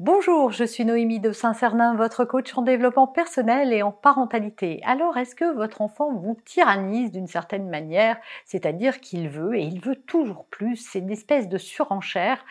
Bonjour, 0.00 0.52
je 0.52 0.62
suis 0.62 0.84
Noémie 0.84 1.18
de 1.18 1.32
Saint-Cernin, 1.32 1.96
votre 1.96 2.24
coach 2.24 2.56
en 2.56 2.62
développement 2.62 3.08
personnel 3.08 3.72
et 3.72 3.82
en 3.82 3.90
parentalité. 3.90 4.80
Alors, 4.86 5.16
est-ce 5.16 5.34
que 5.34 5.52
votre 5.56 5.80
enfant 5.80 6.14
vous 6.14 6.36
tyrannise 6.44 7.10
d'une 7.10 7.26
certaine 7.26 7.68
manière, 7.68 8.16
c'est-à-dire 8.44 9.00
qu'il 9.00 9.28
veut 9.28 9.56
et 9.56 9.62
il 9.62 9.80
veut 9.80 9.96
toujours 9.96 10.44
plus, 10.44 10.76
c'est 10.76 11.00
une 11.00 11.10
espèce 11.10 11.48
de 11.48 11.58
surenchère. 11.58 12.44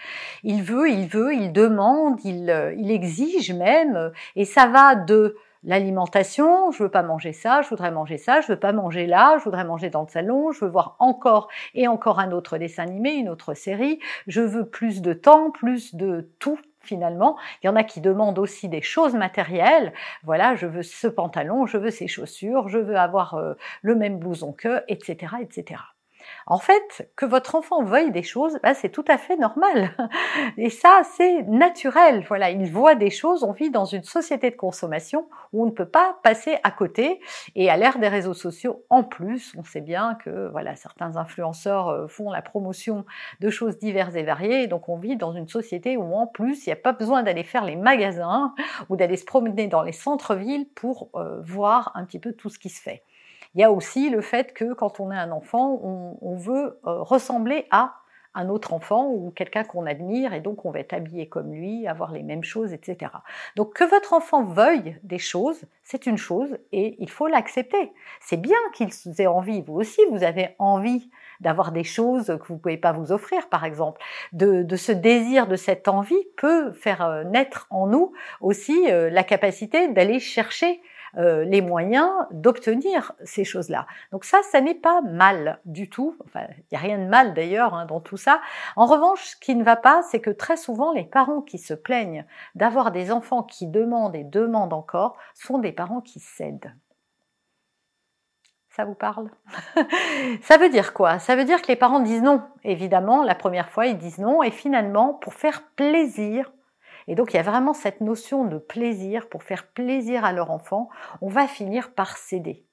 Il 0.43 0.61
veut, 0.61 0.89
il 0.89 1.07
veut, 1.07 1.33
il 1.33 1.53
demande, 1.53 2.19
il, 2.25 2.49
euh, 2.49 2.73
il 2.75 2.91
exige 2.91 3.53
même, 3.53 4.11
et 4.35 4.43
ça 4.43 4.67
va 4.67 4.95
de 4.95 5.37
l'alimentation, 5.63 6.71
je 6.71 6.83
veux 6.83 6.91
pas 6.91 7.01
manger 7.01 7.31
ça, 7.31 7.61
je 7.61 7.69
voudrais 7.69 7.91
manger 7.91 8.17
ça, 8.17 8.41
je 8.41 8.47
veux 8.47 8.59
pas 8.59 8.73
manger 8.73 9.07
là, 9.07 9.37
je 9.37 9.45
voudrais 9.45 9.63
manger 9.63 9.89
dans 9.89 10.01
le 10.01 10.09
salon, 10.09 10.51
je 10.51 10.65
veux 10.65 10.71
voir 10.71 10.97
encore 10.99 11.47
et 11.75 11.87
encore 11.87 12.19
un 12.19 12.33
autre 12.33 12.57
dessin 12.57 12.83
animé, 12.83 13.13
une 13.13 13.29
autre 13.29 13.53
série, 13.53 13.99
je 14.27 14.41
veux 14.41 14.65
plus 14.69 15.01
de 15.01 15.13
temps, 15.13 15.49
plus 15.49 15.95
de 15.95 16.29
tout 16.39 16.59
finalement. 16.87 17.37
Il 17.61 17.67
y 17.67 17.69
en 17.69 17.75
a 17.75 17.83
qui 17.83 18.01
demandent 18.01 18.39
aussi 18.39 18.69
des 18.69 18.81
choses 18.81 19.13
matérielles. 19.13 19.93
Voilà, 20.23 20.55
je 20.55 20.65
veux 20.65 20.83
ce 20.83 21.07
pantalon, 21.07 21.65
je 21.65 21.77
veux 21.77 21.91
ces 21.91 22.07
chaussures, 22.07 22.69
je 22.69 22.79
veux 22.79 22.97
avoir 22.97 23.35
euh, 23.35 23.53
le 23.81 23.95
même 23.95 24.17
blouson 24.19 24.53
que, 24.53 24.83
etc., 24.87 25.35
etc. 25.41 25.96
En 26.45 26.59
fait, 26.59 27.09
que 27.15 27.25
votre 27.25 27.55
enfant 27.55 27.83
veuille 27.83 28.11
des 28.11 28.23
choses, 28.23 28.57
bah, 28.63 28.73
c'est 28.73 28.89
tout 28.89 29.05
à 29.07 29.17
fait 29.17 29.35
normal. 29.35 29.91
Et 30.57 30.69
ça, 30.69 31.01
c'est 31.15 31.43
naturel. 31.43 32.23
Voilà, 32.27 32.49
il 32.51 32.71
voit 32.71 32.95
des 32.95 33.09
choses. 33.09 33.43
On 33.43 33.51
vit 33.51 33.69
dans 33.69 33.85
une 33.85 34.03
société 34.03 34.49
de 34.49 34.55
consommation 34.55 35.27
où 35.53 35.63
on 35.63 35.65
ne 35.65 35.71
peut 35.71 35.87
pas 35.87 36.17
passer 36.23 36.57
à 36.63 36.71
côté. 36.71 37.19
Et 37.55 37.69
à 37.69 37.77
l'ère 37.77 37.99
des 37.99 38.07
réseaux 38.07 38.33
sociaux, 38.33 38.85
en 38.89 39.03
plus, 39.03 39.53
on 39.57 39.63
sait 39.63 39.81
bien 39.81 40.15
que 40.23 40.49
voilà, 40.51 40.75
certains 40.75 41.17
influenceurs 41.17 41.89
euh, 41.89 42.07
font 42.07 42.31
la 42.31 42.41
promotion 42.41 43.05
de 43.39 43.49
choses 43.49 43.77
diverses 43.77 44.15
et 44.15 44.23
variées. 44.23 44.67
donc, 44.67 44.89
on 44.89 44.97
vit 44.97 45.17
dans 45.17 45.33
une 45.33 45.47
société 45.47 45.97
où, 45.97 46.13
en 46.15 46.27
plus, 46.27 46.65
il 46.65 46.69
n'y 46.69 46.73
a 46.73 46.77
pas 46.77 46.93
besoin 46.93 47.23
d'aller 47.23 47.43
faire 47.43 47.65
les 47.65 47.75
magasins 47.75 48.53
ou 48.89 48.95
d'aller 48.95 49.17
se 49.17 49.25
promener 49.25 49.67
dans 49.67 49.83
les 49.83 49.91
centres-villes 49.91 50.67
pour 50.75 51.09
euh, 51.15 51.41
voir 51.41 51.91
un 51.95 52.05
petit 52.05 52.19
peu 52.19 52.33
tout 52.33 52.49
ce 52.49 52.59
qui 52.59 52.69
se 52.69 52.81
fait. 52.81 53.03
Il 53.55 53.61
y 53.61 53.63
a 53.63 53.71
aussi 53.71 54.09
le 54.09 54.21
fait 54.21 54.53
que 54.53 54.73
quand 54.73 54.99
on 54.99 55.11
est 55.11 55.17
un 55.17 55.31
enfant, 55.31 55.79
on, 55.81 56.35
veut 56.35 56.79
euh, 56.85 57.01
ressembler 57.01 57.65
à 57.71 57.95
un 58.35 58.49
autre 58.49 58.73
enfant 58.73 59.07
ou 59.07 59.31
quelqu'un 59.31 59.63
qu'on 59.63 59.87
admire 59.87 60.33
et 60.33 60.41
donc 60.41 60.63
on 60.65 60.71
va 60.71 60.79
être 60.79 60.93
habillé 60.93 61.27
comme 61.27 61.51
lui, 61.53 61.87
avoir 61.87 62.11
les 62.11 62.21
mêmes 62.21 62.43
choses, 62.43 62.71
etc. 62.71 63.11
Donc 63.55 63.73
que 63.73 63.83
votre 63.83 64.13
enfant 64.13 64.43
veuille 64.43 64.97
des 65.01 65.17
choses, 65.17 65.63
c'est 65.83 66.05
une 66.05 66.17
chose 66.17 66.57
et 66.71 66.95
il 66.99 67.09
faut 67.09 67.27
l'accepter. 67.27 67.91
C'est 68.21 68.37
bien 68.37 68.57
qu'il 68.73 68.89
ait 69.17 69.27
envie, 69.27 69.63
vous 69.63 69.75
aussi 69.75 70.01
vous 70.11 70.23
avez 70.23 70.55
envie 70.59 71.09
d'avoir 71.39 71.71
des 71.71 71.83
choses 71.83 72.27
que 72.27 72.47
vous 72.47 72.55
ne 72.55 72.59
pouvez 72.59 72.77
pas 72.77 72.91
vous 72.91 73.11
offrir, 73.11 73.47
par 73.49 73.63
exemple. 73.63 74.01
De, 74.33 74.65
ce 74.75 74.91
désir, 74.91 75.47
de 75.47 75.55
cette 75.55 75.87
envie 75.87 76.23
peut 76.35 76.71
faire 76.71 77.03
euh, 77.03 77.23
naître 77.23 77.67
en 77.69 77.87
nous 77.87 78.13
aussi 78.41 78.91
euh, 78.91 79.09
la 79.09 79.23
capacité 79.23 79.87
d'aller 79.87 80.19
chercher 80.19 80.81
euh, 81.17 81.43
les 81.45 81.61
moyens 81.61 82.09
d'obtenir 82.31 83.13
ces 83.23 83.43
choses-là. 83.43 83.87
Donc 84.11 84.23
ça, 84.23 84.39
ça 84.51 84.61
n'est 84.61 84.75
pas 84.75 85.01
mal 85.01 85.59
du 85.65 85.89
tout. 85.89 86.15
Enfin, 86.25 86.41
il 86.49 86.63
n'y 86.71 86.77
a 86.77 86.81
rien 86.81 86.99
de 86.99 87.09
mal 87.09 87.33
d'ailleurs 87.33 87.73
hein, 87.73 87.85
dans 87.85 87.99
tout 87.99 88.17
ça. 88.17 88.39
En 88.75 88.85
revanche, 88.85 89.23
ce 89.23 89.35
qui 89.35 89.55
ne 89.55 89.63
va 89.63 89.75
pas, 89.75 90.03
c'est 90.03 90.21
que 90.21 90.29
très 90.29 90.57
souvent, 90.57 90.91
les 90.93 91.05
parents 91.05 91.41
qui 91.41 91.57
se 91.57 91.73
plaignent 91.73 92.25
d'avoir 92.55 92.91
des 92.91 93.11
enfants 93.11 93.43
qui 93.43 93.67
demandent 93.67 94.15
et 94.15 94.23
demandent 94.23 94.73
encore 94.73 95.17
sont 95.33 95.57
des 95.57 95.71
parents 95.71 96.01
qui 96.01 96.19
cèdent. 96.19 96.73
Ça 98.69 98.85
vous 98.85 98.93
parle? 98.93 99.31
Ça 100.43 100.57
veut 100.57 100.69
dire 100.69 100.93
quoi? 100.93 101.17
Ça 101.17 101.35
veut 101.35 101.45
dire 101.45 101.63
que 101.63 101.67
les 101.67 101.75
parents 101.75 101.99
disent 101.99 102.21
non. 102.21 102.43
Évidemment, 102.63 103.23
la 103.23 103.33
première 103.33 103.71
fois, 103.71 103.87
ils 103.87 103.97
disent 103.97 104.19
non. 104.19 104.43
Et 104.43 104.51
finalement, 104.51 105.15
pour 105.15 105.33
faire 105.33 105.63
plaisir 105.75 106.51
et 107.07 107.15
donc 107.15 107.33
il 107.33 107.37
y 107.37 107.39
a 107.39 107.43
vraiment 107.43 107.73
cette 107.73 108.01
notion 108.01 108.45
de 108.45 108.57
plaisir 108.57 109.29
pour 109.29 109.43
faire 109.43 109.67
plaisir 109.67 110.25
à 110.25 110.33
leur 110.33 110.51
enfant. 110.51 110.89
On 111.21 111.29
va 111.29 111.47
finir 111.47 111.91
par 111.93 112.17
céder. 112.17 112.63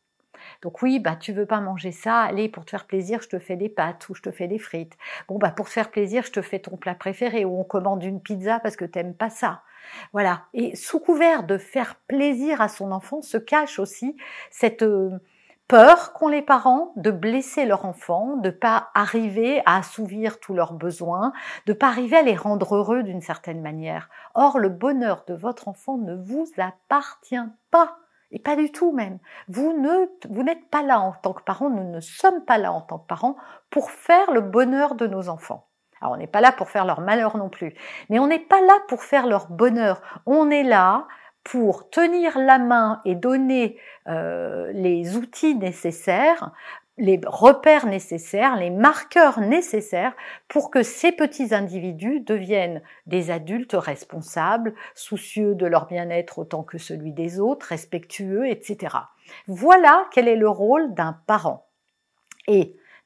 Donc 0.62 0.82
oui, 0.82 0.98
bah 0.98 1.16
tu 1.16 1.32
veux 1.32 1.46
pas 1.46 1.60
manger 1.60 1.92
ça, 1.92 2.20
allez 2.20 2.48
pour 2.48 2.64
te 2.64 2.70
faire 2.70 2.86
plaisir, 2.86 3.22
je 3.22 3.28
te 3.28 3.38
fais 3.38 3.56
des 3.56 3.68
pâtes 3.68 4.08
ou 4.08 4.14
je 4.14 4.22
te 4.22 4.30
fais 4.30 4.48
des 4.48 4.58
frites. 4.58 4.96
Bon 5.28 5.38
bah 5.38 5.50
pour 5.50 5.66
te 5.66 5.72
faire 5.72 5.90
plaisir, 5.90 6.24
je 6.24 6.32
te 6.32 6.42
fais 6.42 6.58
ton 6.58 6.76
plat 6.76 6.94
préféré 6.94 7.44
ou 7.44 7.58
on 7.58 7.64
commande 7.64 8.02
une 8.02 8.20
pizza 8.20 8.60
parce 8.60 8.76
que 8.76 8.84
t'aimes 8.84 9.14
pas 9.14 9.30
ça. 9.30 9.62
Voilà. 10.12 10.44
Et 10.54 10.76
sous 10.76 10.98
couvert 11.00 11.44
de 11.44 11.58
faire 11.58 11.96
plaisir 12.08 12.60
à 12.60 12.68
son 12.68 12.92
enfant 12.92 13.22
se 13.22 13.36
cache 13.36 13.78
aussi 13.78 14.16
cette 14.50 14.82
euh, 14.82 15.18
peur 15.74 16.12
qu'ont 16.12 16.28
les 16.28 16.40
parents 16.40 16.92
de 16.94 17.10
blesser 17.10 17.64
leur 17.64 17.84
enfant, 17.84 18.36
de 18.36 18.50
pas 18.50 18.90
arriver 18.94 19.60
à 19.66 19.78
assouvir 19.78 20.38
tous 20.38 20.54
leurs 20.54 20.72
besoins, 20.72 21.32
de 21.66 21.72
pas 21.72 21.88
arriver 21.88 22.16
à 22.16 22.22
les 22.22 22.36
rendre 22.36 22.76
heureux 22.76 23.02
d'une 23.02 23.20
certaine 23.20 23.60
manière. 23.60 24.08
Or, 24.36 24.60
le 24.60 24.68
bonheur 24.68 25.24
de 25.26 25.34
votre 25.34 25.66
enfant 25.66 25.98
ne 25.98 26.14
vous 26.14 26.46
appartient 26.58 27.34
pas. 27.72 27.96
Et 28.30 28.38
pas 28.38 28.54
du 28.54 28.70
tout 28.70 28.92
même. 28.92 29.18
Vous 29.48 29.72
ne, 29.72 30.06
vous 30.30 30.44
n'êtes 30.44 30.70
pas 30.70 30.82
là 30.82 31.00
en 31.00 31.10
tant 31.10 31.32
que 31.32 31.42
parent, 31.42 31.70
nous 31.70 31.90
ne 31.90 31.98
sommes 31.98 32.44
pas 32.44 32.58
là 32.58 32.70
en 32.70 32.80
tant 32.80 32.98
que 32.98 33.08
parents 33.08 33.34
pour 33.70 33.90
faire 33.90 34.30
le 34.30 34.42
bonheur 34.42 34.94
de 34.94 35.08
nos 35.08 35.28
enfants. 35.28 35.66
Alors 36.00 36.12
on 36.12 36.18
n'est 36.18 36.28
pas 36.28 36.40
là 36.40 36.52
pour 36.52 36.70
faire 36.70 36.84
leur 36.84 37.00
malheur 37.00 37.36
non 37.36 37.48
plus, 37.48 37.74
mais 38.10 38.20
on 38.20 38.28
n'est 38.28 38.38
pas 38.38 38.60
là 38.60 38.74
pour 38.86 39.02
faire 39.02 39.26
leur 39.26 39.48
bonheur. 39.48 40.02
On 40.24 40.50
est 40.50 40.62
là 40.62 41.08
pour 41.44 41.90
tenir 41.90 42.38
la 42.38 42.58
main 42.58 43.00
et 43.04 43.14
donner 43.14 43.78
euh, 44.08 44.72
les 44.72 45.16
outils 45.16 45.54
nécessaires, 45.54 46.52
les 46.96 47.20
repères 47.26 47.86
nécessaires, 47.86 48.56
les 48.56 48.70
marqueurs 48.70 49.40
nécessaires 49.40 50.14
pour 50.48 50.70
que 50.70 50.82
ces 50.82 51.12
petits 51.12 51.54
individus 51.54 52.20
deviennent 52.20 52.82
des 53.06 53.30
adultes 53.30 53.74
responsables, 53.74 54.74
soucieux 54.94 55.54
de 55.54 55.66
leur 55.66 55.86
bien-être 55.86 56.38
autant 56.38 56.62
que 56.62 56.78
celui 56.78 57.12
des 57.12 57.40
autres, 57.40 57.66
respectueux, 57.66 58.48
etc. 58.48 58.96
Voilà 59.46 60.06
quel 60.12 60.28
est 60.28 60.36
le 60.36 60.48
rôle 60.48 60.94
d'un 60.94 61.18
parent. 61.26 61.68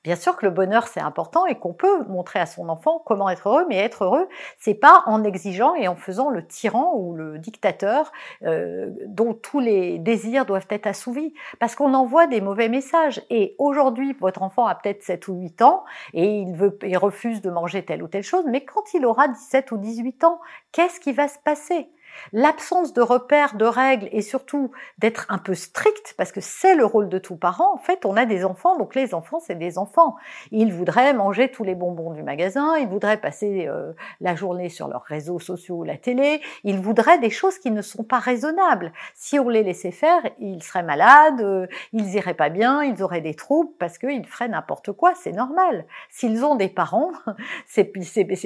Bien 0.04 0.14
sûr 0.14 0.36
que 0.36 0.46
le 0.46 0.52
bonheur 0.52 0.86
c'est 0.86 1.00
important 1.00 1.44
et 1.46 1.56
qu'on 1.56 1.74
peut 1.74 2.04
montrer 2.04 2.38
à 2.38 2.46
son 2.46 2.68
enfant 2.68 3.02
comment 3.04 3.28
être 3.28 3.48
heureux, 3.48 3.66
mais 3.68 3.78
être 3.78 4.04
heureux 4.04 4.28
c'est 4.56 4.74
pas 4.74 5.02
en 5.06 5.24
exigeant 5.24 5.74
et 5.74 5.88
en 5.88 5.96
faisant 5.96 6.30
le 6.30 6.46
tyran 6.46 6.92
ou 6.94 7.14
le 7.14 7.38
dictateur 7.38 8.12
euh, 8.44 8.90
dont 9.06 9.34
tous 9.34 9.58
les 9.58 9.98
désirs 9.98 10.46
doivent 10.46 10.68
être 10.70 10.86
assouvis, 10.86 11.34
parce 11.58 11.74
qu'on 11.74 11.94
envoie 11.94 12.28
des 12.28 12.40
mauvais 12.40 12.68
messages. 12.68 13.20
Et 13.28 13.56
aujourd'hui 13.58 14.16
votre 14.20 14.42
enfant 14.42 14.66
a 14.66 14.76
peut-être 14.76 15.02
7 15.02 15.26
ou 15.28 15.34
8 15.34 15.62
ans 15.62 15.84
et 16.14 16.26
il 16.42 16.54
veut, 16.54 16.78
il 16.84 16.96
refuse 16.96 17.42
de 17.42 17.50
manger 17.50 17.84
telle 17.84 18.02
ou 18.02 18.08
telle 18.08 18.22
chose, 18.22 18.44
mais 18.46 18.64
quand 18.64 18.94
il 18.94 19.04
aura 19.04 19.26
17 19.26 19.72
ou 19.72 19.78
18 19.78 20.22
ans, 20.22 20.40
qu'est-ce 20.70 21.00
qui 21.00 21.12
va 21.12 21.26
se 21.26 21.38
passer? 21.40 21.88
L'absence 22.32 22.92
de 22.92 23.02
repères, 23.02 23.54
de 23.54 23.64
règles 23.64 24.08
et 24.12 24.22
surtout 24.22 24.70
d'être 24.98 25.26
un 25.28 25.38
peu 25.38 25.54
strict, 25.54 26.14
parce 26.16 26.32
que 26.32 26.40
c'est 26.40 26.74
le 26.74 26.84
rôle 26.84 27.08
de 27.08 27.18
tout 27.18 27.36
parent, 27.36 27.74
en 27.74 27.78
fait, 27.78 28.04
on 28.04 28.16
a 28.16 28.24
des 28.24 28.44
enfants, 28.44 28.78
donc 28.78 28.94
les 28.94 29.14
enfants, 29.14 29.40
c'est 29.40 29.58
des 29.58 29.78
enfants. 29.78 30.16
Ils 30.50 30.72
voudraient 30.72 31.14
manger 31.14 31.50
tous 31.50 31.64
les 31.64 31.74
bonbons 31.74 32.12
du 32.12 32.22
magasin, 32.22 32.76
ils 32.76 32.88
voudraient 32.88 33.20
passer 33.20 33.66
euh, 33.66 33.92
la 34.20 34.34
journée 34.34 34.68
sur 34.68 34.88
leurs 34.88 35.02
réseaux 35.02 35.38
sociaux 35.38 35.76
ou 35.76 35.84
la 35.84 35.96
télé, 35.96 36.40
ils 36.64 36.78
voudraient 36.78 37.18
des 37.18 37.30
choses 37.30 37.58
qui 37.58 37.70
ne 37.70 37.82
sont 37.82 38.04
pas 38.04 38.18
raisonnables. 38.18 38.92
Si 39.14 39.38
on 39.38 39.48
les 39.48 39.62
laissait 39.62 39.90
faire, 39.90 40.20
ils 40.38 40.62
seraient 40.62 40.82
malades, 40.82 41.40
euh, 41.40 41.66
ils 41.92 42.14
iraient 42.14 42.34
pas 42.34 42.48
bien, 42.48 42.82
ils 42.82 43.02
auraient 43.02 43.20
des 43.20 43.34
troubles 43.34 43.70
parce 43.78 43.98
qu'ils 43.98 44.26
feraient 44.26 44.48
n'importe 44.48 44.92
quoi, 44.92 45.12
c'est 45.14 45.32
normal. 45.32 45.84
S'ils 46.10 46.44
ont 46.44 46.54
des 46.54 46.68
parents, 46.68 47.12
c'est 47.66 47.84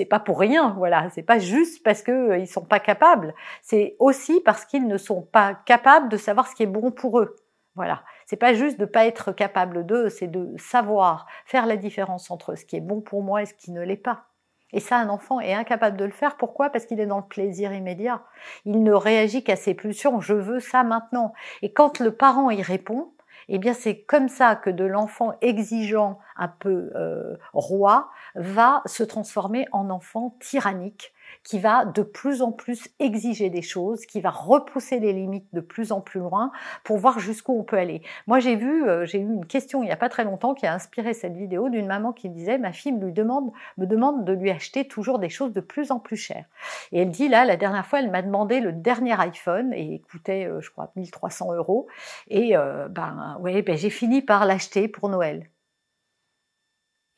pas 0.08 0.20
pour 0.20 0.38
rien, 0.38 0.74
voilà, 0.76 1.08
c'est 1.14 1.22
pas 1.22 1.38
juste 1.38 1.82
parce 1.82 2.02
qu'ils 2.02 2.14
euh, 2.14 2.46
sont 2.46 2.64
pas 2.64 2.80
capables 2.80 3.34
c'est 3.62 3.96
aussi 4.00 4.40
parce 4.40 4.64
qu'ils 4.64 4.86
ne 4.86 4.98
sont 4.98 5.22
pas 5.22 5.54
capables 5.54 6.08
de 6.08 6.16
savoir 6.16 6.48
ce 6.48 6.54
qui 6.54 6.64
est 6.64 6.66
bon 6.66 6.90
pour 6.90 7.20
eux. 7.20 7.36
Voilà. 7.74 8.02
C'est 8.26 8.36
pas 8.36 8.52
juste 8.52 8.78
de 8.78 8.84
pas 8.84 9.06
être 9.06 9.32
capable 9.32 9.86
d'eux, 9.86 10.08
c'est 10.08 10.26
de 10.26 10.54
savoir 10.58 11.26
faire 11.46 11.66
la 11.66 11.76
différence 11.76 12.30
entre 12.30 12.54
ce 12.54 12.66
qui 12.66 12.76
est 12.76 12.80
bon 12.80 13.00
pour 13.00 13.22
moi 13.22 13.42
et 13.42 13.46
ce 13.46 13.54
qui 13.54 13.70
ne 13.70 13.82
l'est 13.82 13.96
pas. 13.96 14.26
Et 14.72 14.80
ça, 14.80 14.96
un 14.96 15.08
enfant 15.08 15.38
est 15.40 15.52
incapable 15.52 15.96
de 15.96 16.04
le 16.04 16.12
faire. 16.12 16.36
Pourquoi? 16.36 16.70
Parce 16.70 16.86
qu'il 16.86 16.98
est 16.98 17.06
dans 17.06 17.18
le 17.18 17.26
plaisir 17.26 17.72
immédiat. 17.72 18.22
Il 18.64 18.82
ne 18.82 18.92
réagit 18.92 19.44
qu'à 19.44 19.56
ses 19.56 19.74
pulsions. 19.74 20.20
Je 20.20 20.34
veux 20.34 20.60
ça 20.60 20.82
maintenant. 20.82 21.34
Et 21.60 21.72
quand 21.72 22.00
le 22.00 22.12
parent 22.12 22.50
y 22.50 22.62
répond, 22.62 23.12
eh 23.48 23.58
bien 23.58 23.74
c'est 23.74 24.00
comme 24.00 24.28
ça 24.28 24.56
que 24.56 24.70
de 24.70 24.84
l'enfant 24.84 25.34
exigeant, 25.40 26.18
un 26.36 26.48
peu 26.48 26.90
euh, 26.94 27.36
roi, 27.52 28.10
va 28.34 28.82
se 28.86 29.02
transformer 29.02 29.66
en 29.72 29.90
enfant 29.90 30.36
tyrannique 30.40 31.12
qui 31.44 31.58
va 31.58 31.84
de 31.84 32.02
plus 32.02 32.42
en 32.42 32.52
plus 32.52 32.88
exiger 32.98 33.50
des 33.50 33.62
choses, 33.62 34.06
qui 34.06 34.20
va 34.20 34.30
repousser 34.30 35.00
les 35.00 35.12
limites 35.12 35.48
de 35.52 35.60
plus 35.60 35.92
en 35.92 36.00
plus 36.00 36.20
loin 36.20 36.52
pour 36.84 36.98
voir 36.98 37.18
jusqu'où 37.18 37.58
on 37.58 37.64
peut 37.64 37.78
aller. 37.78 38.02
Moi, 38.26 38.38
j'ai 38.38 38.56
vu, 38.56 38.88
euh, 38.88 39.04
j'ai 39.06 39.18
eu 39.18 39.22
une 39.22 39.46
question 39.46 39.82
il 39.82 39.86
n'y 39.86 39.92
a 39.92 39.96
pas 39.96 40.08
très 40.08 40.24
longtemps 40.24 40.54
qui 40.54 40.66
a 40.66 40.74
inspiré 40.74 41.14
cette 41.14 41.36
vidéo 41.36 41.68
d'une 41.68 41.86
maman 41.86 42.12
qui 42.12 42.28
disait 42.28 42.58
ma 42.58 42.72
fille 42.72 42.92
me 42.92 43.10
demande, 43.10 43.52
me 43.76 43.86
demande 43.86 44.24
de 44.24 44.32
lui 44.32 44.50
acheter 44.50 44.86
toujours 44.86 45.18
des 45.18 45.28
choses 45.28 45.52
de 45.52 45.60
plus 45.60 45.90
en 45.90 45.98
plus 45.98 46.16
chères. 46.16 46.46
Et 46.92 47.00
elle 47.00 47.10
dit 47.10 47.28
là, 47.28 47.44
la 47.44 47.56
dernière 47.56 47.86
fois, 47.86 48.00
elle 48.00 48.10
m'a 48.10 48.22
demandé 48.22 48.60
le 48.60 48.72
dernier 48.72 49.18
iPhone 49.20 49.72
et 49.72 49.82
il 49.82 50.00
coûtait, 50.02 50.46
euh, 50.46 50.60
je 50.60 50.70
crois, 50.70 50.92
1300 50.96 51.54
euros. 51.54 51.86
Et 52.28 52.56
euh, 52.56 52.88
ben 52.88 53.36
ouais, 53.40 53.62
ben 53.62 53.76
j'ai 53.76 53.90
fini 53.90 54.22
par 54.22 54.46
l'acheter 54.46 54.88
pour 54.88 55.08
Noël. 55.08 55.48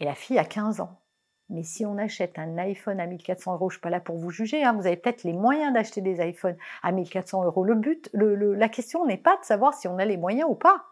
Et 0.00 0.04
la 0.04 0.14
fille 0.14 0.38
a 0.38 0.44
15 0.44 0.80
ans. 0.80 1.03
Mais 1.50 1.62
si 1.62 1.84
on 1.84 1.98
achète 1.98 2.38
un 2.38 2.56
iPhone 2.56 3.00
à 3.00 3.06
1400 3.06 3.54
euros, 3.54 3.68
je 3.68 3.74
suis 3.74 3.80
pas 3.80 3.90
là 3.90 4.00
pour 4.00 4.16
vous 4.16 4.30
juger, 4.30 4.64
hein, 4.64 4.72
vous 4.72 4.86
avez 4.86 4.96
peut-être 4.96 5.24
les 5.24 5.34
moyens 5.34 5.74
d'acheter 5.74 6.00
des 6.00 6.26
iPhones 6.26 6.56
à 6.82 6.90
1400 6.90 7.44
euros. 7.44 7.64
Le 7.64 7.74
but, 7.74 8.10
la 8.14 8.68
question 8.68 9.04
n'est 9.04 9.18
pas 9.18 9.36
de 9.36 9.44
savoir 9.44 9.74
si 9.74 9.86
on 9.86 9.98
a 9.98 10.04
les 10.04 10.16
moyens 10.16 10.48
ou 10.48 10.54
pas. 10.54 10.84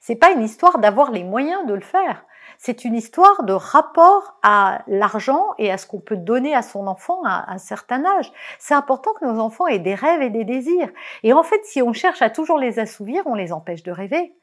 C'est 0.00 0.16
pas 0.16 0.30
une 0.30 0.42
histoire 0.42 0.78
d'avoir 0.78 1.10
les 1.10 1.24
moyens 1.24 1.66
de 1.66 1.74
le 1.74 1.80
faire. 1.80 2.24
C'est 2.56 2.84
une 2.84 2.94
histoire 2.94 3.42
de 3.44 3.52
rapport 3.52 4.38
à 4.42 4.82
l'argent 4.86 5.48
et 5.58 5.70
à 5.70 5.76
ce 5.76 5.86
qu'on 5.86 6.00
peut 6.00 6.16
donner 6.16 6.54
à 6.54 6.62
son 6.62 6.86
enfant 6.86 7.22
à 7.24 7.50
un 7.52 7.58
certain 7.58 8.04
âge. 8.04 8.32
C'est 8.58 8.74
important 8.74 9.12
que 9.14 9.24
nos 9.24 9.38
enfants 9.38 9.66
aient 9.66 9.78
des 9.78 9.94
rêves 9.94 10.22
et 10.22 10.30
des 10.30 10.44
désirs. 10.44 10.90
Et 11.22 11.32
en 11.32 11.42
fait, 11.42 11.60
si 11.64 11.82
on 11.82 11.92
cherche 11.92 12.22
à 12.22 12.30
toujours 12.30 12.58
les 12.58 12.78
assouvir, 12.78 13.22
on 13.26 13.34
les 13.34 13.52
empêche 13.52 13.82
de 13.82 13.92
rêver. 13.92 14.34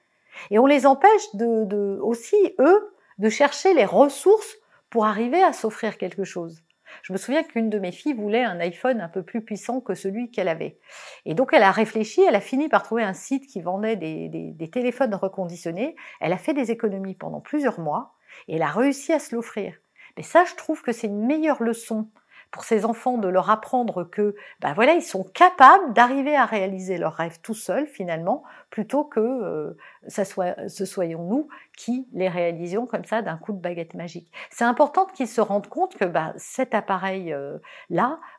Et 0.52 0.60
on 0.60 0.68
les 0.68 0.86
empêche 0.86 1.34
de, 1.34 1.66
de 1.66 2.00
aussi, 2.02 2.56
eux, 2.60 2.94
de 3.18 3.30
chercher 3.30 3.74
les 3.74 3.86
ressources 3.86 4.58
pour 4.90 5.06
arriver 5.06 5.44
à 5.44 5.54
s'offrir 5.54 5.98
quelque 5.98 6.24
chose. 6.24 6.64
Je 7.04 7.14
me 7.14 7.18
souviens 7.18 7.44
qu'une 7.44 7.70
de 7.70 7.80
mes 7.80 7.92
filles 7.92 8.14
voulait 8.14 8.44
un 8.44 8.60
iPhone 8.60 9.02
un 9.02 9.10
peu 9.10 9.24
plus 9.24 9.44
puissant 9.44 9.82
que 9.82 9.94
celui 9.94 10.32
qu'elle 10.32 10.48
avait. 10.48 10.80
Et 11.26 11.34
donc 11.34 11.52
elle 11.54 11.64
a 11.64 11.72
réfléchi, 11.72 12.22
elle 12.22 12.36
a 12.36 12.42
fini 12.42 12.70
par 12.70 12.84
trouver 12.84 13.04
un 13.04 13.14
site 13.14 13.48
qui 13.48 13.62
vendait 13.62 13.96
des, 13.96 14.70
téléphones 14.72 15.16
reconditionnés. 15.16 15.96
Elle 16.20 16.34
a 16.34 16.38
fait 16.38 16.54
des 16.54 16.72
économies 16.72 17.16
pendant 17.16 17.42
plusieurs 17.42 17.80
mois 17.80 18.16
et 18.48 18.56
elle 18.56 18.62
a 18.62 18.72
réussi 18.72 19.14
à 19.14 19.20
se 19.20 19.36
l'offrir. 19.36 19.76
Mais 20.16 20.24
ça, 20.24 20.46
je 20.46 20.56
trouve 20.56 20.82
que 20.82 20.92
c'est 20.92 21.08
une 21.08 21.26
meilleure 21.26 21.62
leçon 21.62 22.10
pour 22.52 22.64
ces 22.64 22.86
enfants 22.86 23.18
de 23.18 23.28
leur 23.28 23.50
apprendre 23.50 24.04
que, 24.04 24.36
ben 24.62 24.74
voilà, 24.74 24.94
ils 24.94 25.02
sont 25.02 25.24
capables 25.24 25.94
d'arriver 25.94 26.36
à 26.36 26.46
réaliser 26.46 26.98
leurs 26.98 27.14
rêves 27.14 27.40
tout 27.42 27.54
seuls 27.54 27.88
finalement, 27.88 28.44
plutôt 28.70 29.04
que 29.04 29.20
euh, 29.20 29.78
soit, 30.24 30.56
ce 30.68 30.86
soyons 30.86 31.24
nous 31.24 31.48
qui 31.78 32.08
les 32.14 32.30
réalisions 32.30 32.86
comme 32.86 33.06
ça 33.06 33.22
d'un 33.22 33.38
coup 33.38 33.54
de 33.54 33.60
baguette 33.60 33.94
magique. 33.94 34.32
C'est 34.50 34.66
important 34.66 35.06
qu'ils 35.06 35.28
se 35.28 35.42
rendent 35.42 35.68
compte 35.68 35.96
que 35.96 36.06
ben, 36.06 36.34
cet 36.38 36.74
appareil 36.74 37.34
euh, 37.34 37.58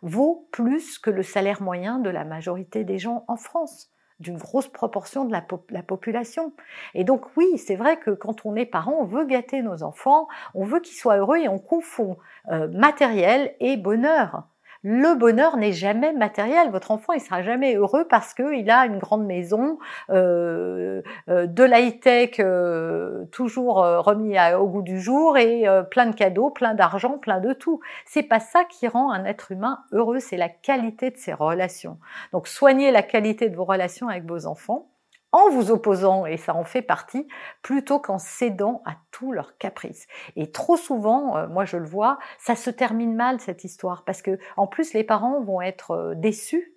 vaut 0.02 0.48
plus 0.52 0.98
que 0.98 1.10
le 1.10 1.22
salaire 1.22 1.62
moyen 1.62 1.98
de 1.98 2.10
la 2.10 2.24
majorité 2.24 2.84
des 2.84 2.98
gens 2.98 3.24
en 3.28 3.36
France 3.36 3.90
d'une 4.20 4.38
grosse 4.38 4.68
proportion 4.68 5.24
de 5.24 5.32
la, 5.32 5.44
la, 5.70 5.82
population. 5.82 6.52
Et 6.94 7.04
donc 7.04 7.36
oui, 7.36 7.46
c'est 7.58 7.76
vrai 7.76 7.98
que 7.98 8.10
quand 8.10 8.44
on 8.44 8.56
est 8.56 8.66
parent, 8.66 8.96
on 8.98 9.04
veut 9.04 9.24
gâter 9.24 9.62
nos 9.62 9.82
enfants, 9.82 10.28
on 10.54 10.64
veut 10.64 10.80
qu'ils 10.80 10.96
soient 10.96 11.18
heureux 11.18 11.38
et 11.38 11.48
on 11.48 11.58
confond 11.58 12.16
euh, 12.50 12.68
matériel 12.68 13.54
et 13.60 13.76
bonheur 13.76 14.44
le 14.82 15.14
bonheur 15.14 15.56
n'est 15.56 15.72
jamais 15.72 16.12
matériel. 16.12 16.70
Votre 16.70 16.90
enfant, 16.90 17.12
il 17.12 17.20
sera 17.20 17.42
jamais 17.42 17.74
heureux 17.74 18.06
parce 18.08 18.34
qu'il 18.34 18.70
a 18.70 18.86
une 18.86 18.98
grande 18.98 19.26
maison, 19.26 19.78
euh, 20.10 21.02
euh, 21.28 21.46
de 21.46 21.64
l'high-tech 21.64 22.36
euh, 22.40 23.24
toujours 23.32 23.76
remis 23.76 24.36
au 24.54 24.66
goût 24.66 24.82
du 24.82 25.00
jour 25.00 25.36
et 25.36 25.66
plein 25.90 26.06
de 26.06 26.14
cadeaux, 26.14 26.50
plein 26.50 26.74
d'argent, 26.74 27.18
plein 27.18 27.40
de 27.40 27.52
tout. 27.52 27.80
C'est 28.06 28.22
pas 28.22 28.40
ça 28.40 28.64
qui 28.64 28.88
rend 28.88 29.10
un 29.10 29.24
être 29.24 29.52
humain 29.52 29.80
heureux, 29.92 30.20
c'est 30.20 30.36
la 30.36 30.48
qualité 30.48 31.10
de 31.10 31.16
ses 31.16 31.32
relations. 31.32 31.98
Donc 32.32 32.48
soignez 32.48 32.90
la 32.90 33.02
qualité 33.02 33.48
de 33.48 33.56
vos 33.56 33.64
relations 33.64 34.08
avec 34.08 34.24
vos 34.24 34.46
enfants 34.46 34.88
en 35.32 35.50
vous 35.50 35.70
opposant, 35.70 36.26
et 36.26 36.36
ça 36.36 36.54
en 36.54 36.64
fait 36.64 36.82
partie, 36.82 37.28
plutôt 37.62 37.98
qu'en 37.98 38.18
cédant 38.18 38.82
à 38.86 38.96
tous 39.10 39.32
leurs 39.32 39.58
caprices. 39.58 40.06
Et 40.36 40.50
trop 40.50 40.76
souvent, 40.76 41.36
euh, 41.36 41.48
moi 41.48 41.64
je 41.64 41.76
le 41.76 41.86
vois, 41.86 42.18
ça 42.38 42.56
se 42.56 42.70
termine 42.70 43.14
mal 43.14 43.40
cette 43.40 43.64
histoire, 43.64 44.04
parce 44.04 44.22
que 44.22 44.38
en 44.56 44.66
plus 44.66 44.94
les 44.94 45.04
parents 45.04 45.40
vont 45.40 45.60
être 45.60 45.90
euh, 45.92 46.14
déçus 46.14 46.74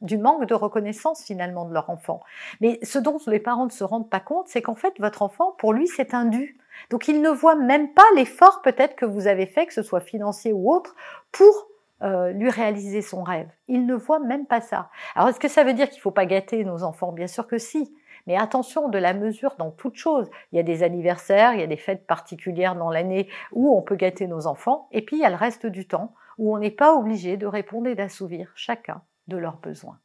du 0.00 0.18
manque 0.18 0.46
de 0.46 0.54
reconnaissance 0.54 1.22
finalement 1.22 1.64
de 1.64 1.72
leur 1.72 1.88
enfant. 1.88 2.20
Mais 2.60 2.80
ce 2.82 2.98
dont 2.98 3.18
les 3.28 3.38
parents 3.38 3.66
ne 3.66 3.70
se 3.70 3.84
rendent 3.84 4.10
pas 4.10 4.20
compte, 4.20 4.48
c'est 4.48 4.62
qu'en 4.62 4.74
fait 4.74 4.94
votre 4.98 5.22
enfant, 5.22 5.54
pour 5.58 5.72
lui, 5.72 5.86
c'est 5.86 6.12
un 6.12 6.24
dû. 6.24 6.58
Donc 6.90 7.06
il 7.06 7.22
ne 7.22 7.30
voit 7.30 7.54
même 7.54 7.92
pas 7.92 8.02
l'effort 8.16 8.62
peut-être 8.62 8.96
que 8.96 9.06
vous 9.06 9.28
avez 9.28 9.46
fait, 9.46 9.66
que 9.66 9.72
ce 9.72 9.82
soit 9.82 10.00
financier 10.00 10.52
ou 10.52 10.72
autre, 10.72 10.96
pour 11.30 11.68
euh, 12.02 12.32
lui 12.32 12.50
réaliser 12.50 13.02
son 13.02 13.22
rêve. 13.22 13.48
Il 13.68 13.86
ne 13.86 13.94
voit 13.94 14.20
même 14.20 14.46
pas 14.46 14.60
ça. 14.60 14.90
Alors 15.14 15.28
est-ce 15.28 15.40
que 15.40 15.48
ça 15.48 15.64
veut 15.64 15.74
dire 15.74 15.88
qu'il 15.88 15.98
ne 15.98 16.02
faut 16.02 16.10
pas 16.10 16.26
gâter 16.26 16.64
nos 16.64 16.82
enfants? 16.82 17.12
Bien 17.12 17.26
sûr 17.26 17.46
que 17.46 17.58
si. 17.58 17.94
Mais 18.26 18.36
attention 18.36 18.88
de 18.88 18.98
la 18.98 19.14
mesure 19.14 19.54
dans 19.58 19.70
toute 19.70 19.96
chose. 19.96 20.30
Il 20.52 20.56
y 20.56 20.60
a 20.60 20.62
des 20.62 20.82
anniversaires, 20.82 21.54
il 21.54 21.60
y 21.60 21.64
a 21.64 21.66
des 21.66 21.76
fêtes 21.76 22.06
particulières 22.06 22.76
dans 22.76 22.90
l'année 22.90 23.28
où 23.52 23.76
on 23.76 23.82
peut 23.82 23.96
gâter 23.96 24.26
nos 24.26 24.46
enfants. 24.46 24.88
Et 24.92 25.02
puis 25.02 25.16
il 25.16 25.20
y 25.20 25.24
a 25.24 25.30
le 25.30 25.36
reste 25.36 25.66
du 25.66 25.86
temps 25.86 26.14
où 26.38 26.54
on 26.54 26.58
n'est 26.58 26.70
pas 26.70 26.94
obligé 26.94 27.36
de 27.36 27.46
répondre 27.46 27.88
et 27.88 27.94
d'assouvir 27.94 28.52
chacun 28.54 29.02
de 29.28 29.36
leurs 29.36 29.58
besoins. 29.58 29.98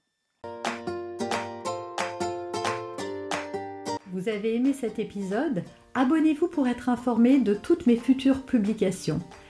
Vous 4.14 4.30
avez 4.30 4.56
aimé 4.56 4.74
cet 4.74 5.00
épisode? 5.00 5.64
Abonnez-vous 5.94 6.48
pour 6.48 6.68
être 6.68 6.90
informé 6.90 7.40
de 7.40 7.54
toutes 7.54 7.88
mes 7.88 7.98
futures 7.98 8.46
publications. 8.46 9.20